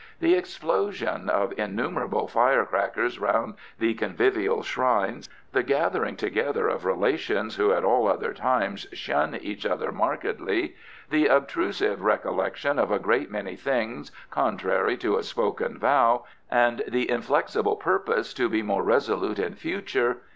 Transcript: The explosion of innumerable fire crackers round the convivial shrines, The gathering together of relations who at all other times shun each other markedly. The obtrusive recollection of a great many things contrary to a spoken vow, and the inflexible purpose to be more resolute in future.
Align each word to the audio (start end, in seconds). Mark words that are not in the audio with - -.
The 0.19 0.33
explosion 0.33 1.29
of 1.29 1.53
innumerable 1.59 2.27
fire 2.27 2.65
crackers 2.65 3.19
round 3.19 3.53
the 3.77 3.93
convivial 3.93 4.63
shrines, 4.63 5.29
The 5.53 5.61
gathering 5.61 6.15
together 6.15 6.67
of 6.67 6.85
relations 6.85 7.57
who 7.57 7.71
at 7.71 7.83
all 7.83 8.07
other 8.07 8.33
times 8.33 8.87
shun 8.93 9.35
each 9.39 9.63
other 9.63 9.91
markedly. 9.91 10.75
The 11.11 11.27
obtrusive 11.27 12.01
recollection 12.01 12.79
of 12.79 12.89
a 12.91 12.97
great 12.97 13.29
many 13.29 13.55
things 13.55 14.11
contrary 14.31 14.97
to 14.97 15.17
a 15.17 15.23
spoken 15.23 15.77
vow, 15.77 16.25
and 16.49 16.81
the 16.87 17.07
inflexible 17.07 17.75
purpose 17.75 18.33
to 18.33 18.49
be 18.49 18.63
more 18.63 18.81
resolute 18.81 19.37
in 19.37 19.53
future. 19.53 20.17